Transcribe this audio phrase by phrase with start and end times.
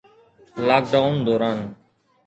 [0.67, 1.59] lock down دوران